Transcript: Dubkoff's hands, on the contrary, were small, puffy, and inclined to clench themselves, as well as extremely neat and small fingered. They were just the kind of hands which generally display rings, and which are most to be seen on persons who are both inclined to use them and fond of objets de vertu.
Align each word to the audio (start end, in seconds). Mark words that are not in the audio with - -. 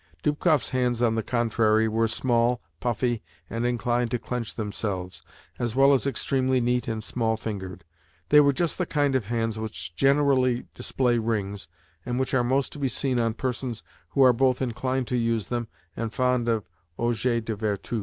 Dubkoff's 0.23 0.69
hands, 0.69 1.03
on 1.03 1.13
the 1.13 1.21
contrary, 1.21 1.87
were 1.87 2.07
small, 2.07 2.59
puffy, 2.79 3.21
and 3.51 3.67
inclined 3.67 4.09
to 4.09 4.17
clench 4.17 4.55
themselves, 4.55 5.21
as 5.59 5.75
well 5.75 5.93
as 5.93 6.07
extremely 6.07 6.59
neat 6.59 6.87
and 6.87 7.03
small 7.03 7.37
fingered. 7.37 7.83
They 8.29 8.39
were 8.39 8.51
just 8.51 8.79
the 8.79 8.87
kind 8.87 9.13
of 9.13 9.25
hands 9.25 9.59
which 9.59 9.95
generally 9.95 10.65
display 10.73 11.19
rings, 11.19 11.67
and 12.03 12.19
which 12.19 12.33
are 12.33 12.43
most 12.43 12.71
to 12.71 12.79
be 12.79 12.89
seen 12.89 13.19
on 13.19 13.35
persons 13.35 13.83
who 14.09 14.23
are 14.23 14.33
both 14.33 14.59
inclined 14.59 15.05
to 15.09 15.17
use 15.17 15.49
them 15.49 15.67
and 15.95 16.11
fond 16.11 16.47
of 16.49 16.65
objets 16.97 17.45
de 17.45 17.55
vertu. 17.55 17.99